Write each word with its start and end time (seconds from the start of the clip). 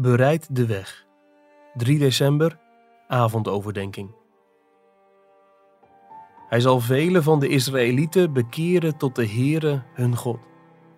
Bereid 0.00 0.56
de 0.56 0.66
weg. 0.66 1.06
3 1.74 1.98
december, 1.98 2.58
avondoverdenking. 3.08 4.14
Hij 6.48 6.60
zal 6.60 6.80
velen 6.80 7.22
van 7.22 7.40
de 7.40 7.48
Israëlieten 7.48 8.32
bekeren 8.32 8.96
tot 8.96 9.14
de 9.14 9.28
Heere 9.28 9.82
hun 9.94 10.16
God. 10.16 10.38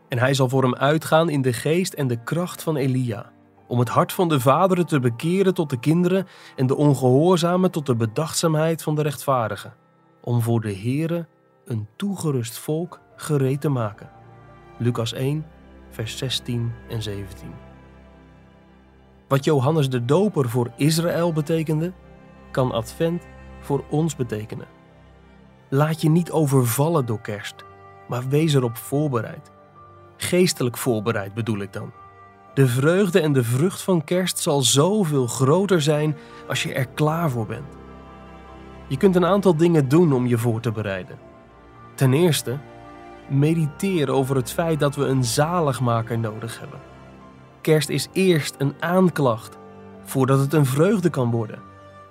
En 0.09 0.19
hij 0.19 0.35
zal 0.35 0.49
voor 0.49 0.63
hem 0.63 0.75
uitgaan 0.75 1.29
in 1.29 1.43
de 1.43 1.53
geest 1.53 1.93
en 1.93 2.07
de 2.07 2.23
kracht 2.23 2.63
van 2.63 2.77
Elia, 2.77 3.33
om 3.67 3.79
het 3.79 3.89
hart 3.89 4.13
van 4.13 4.29
de 4.29 4.41
vaderen 4.41 4.87
te 4.87 5.01
bekeren 5.01 5.55
tot 5.55 5.71
de 5.71 5.79
kinderen 5.79 6.27
en 6.57 6.67
de 6.67 6.77
ongehoorzamen 6.77 7.71
tot 7.71 7.87
de 7.87 7.97
bedachtzaamheid 7.97 8.83
van 8.83 8.95
de 8.95 9.03
rechtvaardigen, 9.03 9.75
om 10.21 10.41
voor 10.43 10.61
de 10.61 10.75
Heere 10.75 11.27
een 11.65 11.89
toegerust 11.97 12.59
volk 12.59 13.01
gereed 13.17 13.61
te 13.61 13.69
maken. 13.69 14.11
Lucas 14.79 15.13
1, 15.13 15.47
vers 15.91 16.19
16 16.19 16.73
en 16.89 17.03
17. 17.03 17.68
Wat 19.29 19.45
Johannes 19.45 19.89
de 19.89 20.05
Doper 20.05 20.49
voor 20.49 20.71
Israël 20.77 21.33
betekende, 21.33 21.93
kan 22.51 22.73
Advent 22.73 23.23
voor 23.61 23.85
ons 23.91 24.17
betekenen. 24.17 24.67
Laat 25.69 26.01
je 26.01 26.11
niet 26.11 26.31
overvallen 26.31 27.07
door 27.07 27.21
kerst, 27.21 27.65
maar 28.09 28.29
wees 28.29 28.55
erop 28.55 28.77
voorbereid. 28.77 29.51
Geestelijk 30.17 30.77
voorbereid 30.77 31.35
bedoel 31.35 31.59
ik 31.59 31.73
dan. 31.73 31.93
De 32.55 32.67
vreugde 32.67 33.21
en 33.21 33.33
de 33.33 33.45
vrucht 33.45 33.83
van 33.83 34.05
kerst 34.05 34.39
zal 34.39 34.63
zoveel 34.63 35.27
groter 35.27 35.83
zijn 35.83 36.17
als 36.49 36.63
je 36.63 36.75
er 36.75 36.89
klaar 36.89 37.31
voor 37.31 37.47
bent. 37.47 37.77
Je 38.87 38.97
kunt 38.97 39.17
een 39.17 39.27
aantal 39.27 39.57
dingen 39.57 39.89
doen 39.89 40.13
om 40.13 40.27
je 40.27 40.39
voor 40.39 40.61
te 40.61 40.73
bereiden. 40.73 41.19
Ten 41.95 42.13
eerste, 42.13 42.59
mediteer 43.29 44.11
over 44.11 44.37
het 44.37 44.53
feit 44.53 44.81
dat 44.81 44.97
we 44.97 45.05
een 45.05 45.25
zaligmaker 45.25 46.19
nodig 46.19 46.61
hebben. 46.61 46.81
Kerst 47.61 47.89
is 47.89 48.09
eerst 48.13 48.55
een 48.59 48.75
aanklacht, 48.81 49.59
voordat 50.05 50.39
het 50.39 50.53
een 50.53 50.67
vreugde 50.67 51.11
kan 51.11 51.31
worden. 51.31 51.59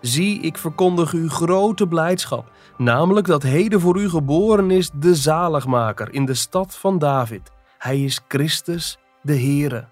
Zie, 0.02 0.40
ik 0.40 0.58
verkondig 0.58 1.14
u 1.14 1.30
grote 1.30 1.88
blijdschap, 1.88 2.52
namelijk 2.78 3.28
dat 3.28 3.44
heden 3.44 3.80
voor 3.80 3.98
u 3.98 4.10
geboren 4.10 4.72
is 4.72 4.90
de 4.94 5.16
zaligmaker 5.16 6.14
in 6.14 6.26
de 6.26 6.34
stad 6.34 6.78
van 6.78 7.00
David. 7.00 7.52
Hij 7.78 8.04
is 8.04 8.22
Christus, 8.28 8.98
de 9.22 9.34
Heere. 9.34 9.88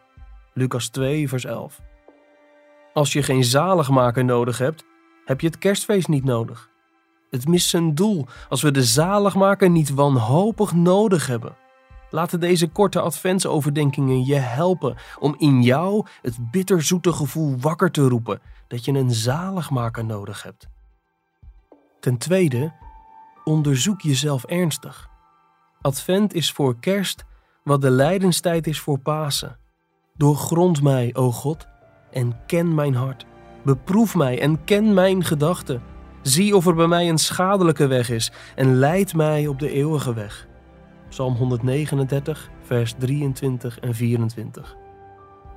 Lucas 0.53 0.87
2, 0.87 1.29
vers 1.29 1.45
11. 1.45 1.81
Als 2.93 3.13
je 3.13 3.23
geen 3.23 3.43
zaligmaker 3.43 4.25
nodig 4.25 4.57
hebt, 4.57 4.85
heb 5.25 5.41
je 5.41 5.47
het 5.47 5.57
kerstfeest 5.57 6.07
niet 6.07 6.23
nodig. 6.23 6.69
Het 7.29 7.47
mist 7.47 7.69
zijn 7.69 7.95
doel 7.95 8.25
als 8.49 8.61
we 8.61 8.71
de 8.71 8.83
zaligmaker 8.83 9.69
niet 9.69 9.93
wanhopig 9.93 10.73
nodig 10.73 11.27
hebben. 11.27 11.55
Laten 12.15 12.39
deze 12.39 12.67
korte 12.67 12.99
adventsoverdenkingen 12.99 14.25
je 14.25 14.35
helpen 14.35 14.95
om 15.19 15.35
in 15.37 15.61
jou 15.61 16.05
het 16.21 16.51
bitterzoete 16.51 17.13
gevoel 17.13 17.59
wakker 17.59 17.91
te 17.91 18.07
roepen 18.07 18.41
dat 18.67 18.85
je 18.85 18.91
een 18.91 19.11
zaligmaker 19.11 20.05
nodig 20.05 20.43
hebt. 20.43 20.67
Ten 21.99 22.17
tweede, 22.17 22.73
onderzoek 23.43 24.01
jezelf 24.01 24.43
ernstig. 24.43 25.09
Advent 25.81 26.33
is 26.33 26.51
voor 26.51 26.79
kerst 26.79 27.25
wat 27.63 27.81
de 27.81 27.89
lijdenstijd 27.89 28.67
is 28.67 28.79
voor 28.79 28.99
Pasen. 28.99 29.57
Doorgrond 30.13 30.81
mij, 30.81 31.15
o 31.15 31.31
God, 31.31 31.67
en 32.11 32.39
ken 32.47 32.73
mijn 32.73 32.95
hart. 32.95 33.25
Beproef 33.63 34.15
mij 34.15 34.41
en 34.41 34.63
ken 34.63 34.93
mijn 34.93 35.23
gedachten. 35.23 35.81
Zie 36.21 36.55
of 36.55 36.67
er 36.67 36.75
bij 36.75 36.87
mij 36.87 37.09
een 37.09 37.17
schadelijke 37.17 37.87
weg 37.87 38.09
is 38.09 38.31
en 38.55 38.75
leid 38.75 39.13
mij 39.13 39.47
op 39.47 39.59
de 39.59 39.69
eeuwige 39.69 40.13
weg. 40.13 40.47
Psalm 41.15 41.35
139, 41.35 42.49
vers 42.61 42.93
23 42.97 43.79
en 43.79 43.95
24. 43.95 44.75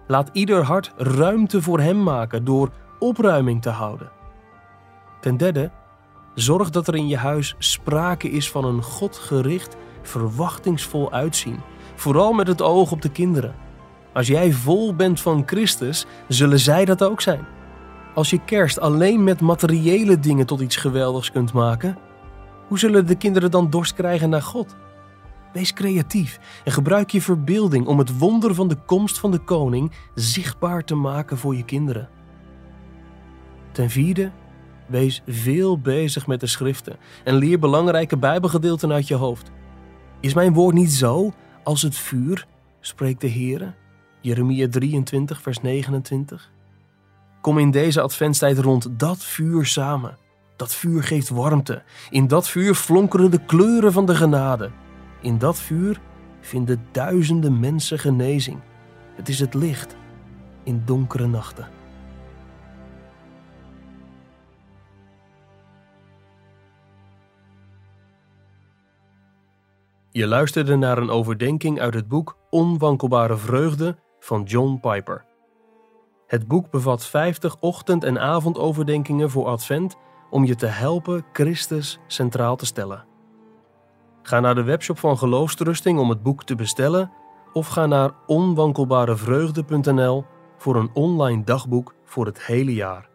Laat 0.07 0.31
ieder 0.33 0.63
hart 0.63 0.93
ruimte 0.97 1.63
voor 1.63 1.81
Hem 1.81 2.03
maken 2.03 2.45
door 2.45 2.71
opruiming 2.99 3.63
te 3.63 3.69
houden. 3.69 4.11
Ten 5.21 5.37
derde, 5.37 5.71
zorg 6.35 6.71
dat 6.71 6.89
er 6.89 6.95
in 6.95 7.09
je 7.09 7.17
huis 7.17 7.55
sprake 7.59 8.31
is 8.31 8.51
van 8.51 8.65
een 8.65 8.83
godgericht, 8.83 9.77
verwachtingsvol 10.03 11.13
uitzien, 11.13 11.61
vooral 11.95 12.33
met 12.33 12.47
het 12.47 12.63
oog 12.63 12.93
op 12.93 13.03
de 13.03 13.11
kinderen. 13.11 13.55
Als 14.13 14.27
jij 14.27 14.53
vol 14.53 14.95
bent 14.95 15.21
van 15.21 15.43
Christus, 15.47 16.07
zullen 16.29 16.59
zij 16.59 16.85
dat 16.85 17.05
ook 17.05 17.21
zijn. 17.21 17.47
Als 18.15 18.31
je 18.31 18.45
kerst 18.45 18.81
alleen 18.81 19.25
met 19.25 19.41
materiële 19.41 20.19
dingen 20.19 20.47
tot 20.47 20.61
iets 20.61 20.77
geweldigs 20.77 21.31
kunt 21.31 21.53
maken, 21.53 21.99
hoe 22.69 22.79
zullen 22.79 23.07
de 23.07 23.17
kinderen 23.17 23.51
dan 23.51 23.71
dorst 23.71 23.95
krijgen 23.95 24.31
naar 24.31 24.43
God? 24.43 24.77
Wees 25.53 25.73
creatief 25.73 26.41
en 26.65 26.73
gebruik 26.73 27.11
je 27.11 27.23
verbeelding 27.23 27.87
om 27.87 27.99
het 27.99 28.19
wonder 28.19 28.55
van 28.55 28.69
de 28.69 28.77
komst 28.87 29.19
van 29.19 29.31
de 29.31 29.39
koning 29.39 29.93
zichtbaar 30.15 30.85
te 30.85 30.95
maken 30.95 31.39
voor 31.39 31.57
je 31.57 31.65
kinderen. 31.65 32.09
Ten 33.73 33.91
vierde, 33.91 34.31
wees 34.87 35.23
veel 35.27 35.79
bezig 35.79 36.27
met 36.27 36.41
de 36.41 36.47
schriften 36.47 36.97
en 37.25 37.35
leer 37.35 37.59
belangrijke 37.59 38.17
Bijbelgedeelten 38.17 38.93
uit 38.93 39.09
je 39.09 39.15
hoofd. 39.15 39.51
Is 40.21 40.35
mijn 40.35 40.53
woord 40.53 40.75
niet 40.75 40.93
zo 40.93 41.33
als 41.65 41.83
het 41.83 41.97
vuur, 41.97 42.47
spreekt 42.81 43.21
de 43.21 43.27
Heer? 43.27 43.75
Jeremia 44.21 44.69
23, 44.69 45.43
vers 45.43 45.61
29. 45.61 46.51
Kom 47.41 47.59
in 47.59 47.71
deze 47.71 48.01
adventstijd 48.01 48.59
rond 48.59 48.89
dat 48.99 49.25
vuur 49.25 49.67
samen. 49.67 50.19
Dat 50.57 50.75
vuur 50.75 51.03
geeft 51.03 51.29
warmte. 51.29 51.83
In 52.11 52.27
dat 52.27 52.49
vuur 52.49 52.75
flonkeren 52.75 53.31
de 53.31 53.45
kleuren 53.45 53.93
van 53.93 54.07
de 54.07 54.15
genade. 54.15 54.71
In 55.21 55.39
dat 55.39 55.59
vuur 55.59 56.01
vinden 56.41 56.87
duizenden 56.93 57.61
mensen 57.61 57.99
genezing. 57.99 58.61
Het 59.15 59.29
is 59.29 59.41
het 59.41 59.55
licht 59.55 59.97
in 60.63 60.83
donkere 60.85 61.27
nachten. 61.27 61.69
Je 70.11 70.27
luisterde 70.27 70.77
naar 70.77 70.99
een 70.99 71.11
overdenking 71.11 71.81
uit 71.81 71.95
het 71.95 72.09
boek 72.09 72.37
Onwankelbare 72.51 73.37
Vreugde 73.37 73.97
van 74.21 74.43
John 74.43 74.79
Piper. 74.81 75.25
Het 76.27 76.49
boek 76.49 76.71
bevat 76.71 77.07
50 77.07 77.57
ochtend- 77.61 78.05
en 78.05 78.19
avondoverdenkingen 78.19 79.31
voor 79.31 79.47
Advent 79.47 79.97
om 80.31 80.45
je 80.45 80.55
te 80.55 80.67
helpen 80.67 81.25
Christus 81.33 81.99
centraal 82.07 82.57
te 82.57 82.67
stellen. 82.67 83.08
Ga 84.29 84.41
naar 84.41 84.55
de 84.55 84.63
webshop 84.63 84.99
van 84.99 85.19
Geloofstrusting 85.19 85.99
om 85.99 86.09
het 86.09 86.23
boek 86.23 86.45
te 86.45 86.55
bestellen 86.55 87.13
of 87.53 87.67
ga 87.67 87.87
naar 87.87 88.11
onwankelbarevreugde.nl 88.27 90.25
voor 90.57 90.77
een 90.77 90.91
online 90.95 91.45
dagboek 91.45 91.95
voor 92.05 92.27
het 92.27 92.43
hele 92.43 92.75
jaar. 92.75 93.09